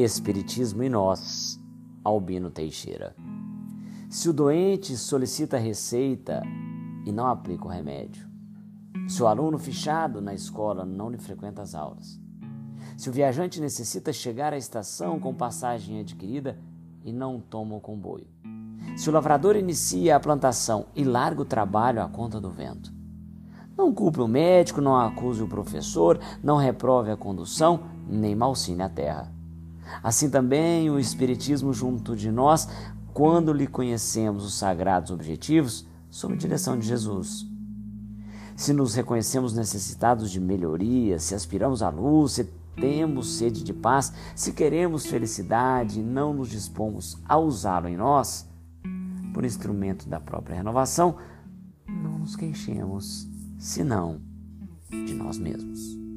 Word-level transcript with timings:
Espiritismo 0.00 0.84
e 0.84 0.88
Nós, 0.88 1.60
Albino 2.04 2.50
Teixeira. 2.50 3.16
Se 4.08 4.28
o 4.28 4.32
doente 4.32 4.96
solicita 4.96 5.58
receita 5.58 6.40
e 7.04 7.10
não 7.10 7.26
aplica 7.26 7.64
o 7.64 7.68
remédio, 7.68 8.24
se 9.08 9.20
o 9.20 9.26
aluno 9.26 9.58
fichado 9.58 10.20
na 10.20 10.32
escola 10.32 10.84
não 10.84 11.10
lhe 11.10 11.18
frequenta 11.18 11.62
as 11.62 11.74
aulas, 11.74 12.20
se 12.96 13.10
o 13.10 13.12
viajante 13.12 13.60
necessita 13.60 14.12
chegar 14.12 14.52
à 14.52 14.56
estação 14.56 15.18
com 15.18 15.34
passagem 15.34 15.98
adquirida 15.98 16.56
e 17.04 17.12
não 17.12 17.40
toma 17.40 17.74
o 17.74 17.80
comboio, 17.80 18.28
se 18.96 19.10
o 19.10 19.12
lavrador 19.12 19.56
inicia 19.56 20.14
a 20.14 20.20
plantação 20.20 20.86
e 20.94 21.02
larga 21.02 21.42
o 21.42 21.44
trabalho 21.44 22.00
à 22.00 22.08
conta 22.08 22.40
do 22.40 22.52
vento, 22.52 22.92
não 23.76 23.92
culpe 23.92 24.20
o 24.20 24.28
médico, 24.28 24.80
não 24.80 24.96
acuse 24.96 25.42
o 25.42 25.48
professor, 25.48 26.20
não 26.40 26.56
reprove 26.56 27.10
a 27.10 27.16
condução, 27.16 27.80
nem 28.08 28.36
malcine 28.36 28.82
a 28.82 28.88
terra. 28.88 29.37
Assim 30.02 30.30
também 30.30 30.90
o 30.90 30.98
Espiritismo 30.98 31.72
junto 31.72 32.14
de 32.16 32.30
nós, 32.30 32.68
quando 33.12 33.52
lhe 33.52 33.66
conhecemos 33.66 34.44
os 34.44 34.54
sagrados 34.54 35.10
objetivos, 35.10 35.86
sob 36.10 36.36
direção 36.36 36.78
de 36.78 36.86
Jesus. 36.86 37.46
Se 38.56 38.72
nos 38.72 38.94
reconhecemos 38.94 39.52
necessitados 39.54 40.30
de 40.30 40.40
melhoria, 40.40 41.18
se 41.18 41.34
aspiramos 41.34 41.82
à 41.82 41.90
luz, 41.90 42.32
se 42.32 42.44
temos 42.74 43.36
sede 43.36 43.62
de 43.62 43.72
paz, 43.72 44.12
se 44.34 44.52
queremos 44.52 45.06
felicidade 45.06 46.00
e 46.00 46.02
não 46.02 46.32
nos 46.32 46.48
dispomos 46.48 47.18
a 47.28 47.38
usá-lo 47.38 47.88
em 47.88 47.96
nós, 47.96 48.48
por 49.34 49.44
instrumento 49.44 50.08
da 50.08 50.18
própria 50.18 50.56
renovação, 50.56 51.16
não 51.86 52.18
nos 52.18 52.36
queixemos, 52.36 53.28
senão 53.58 54.20
de 54.90 55.14
nós 55.14 55.38
mesmos. 55.38 56.07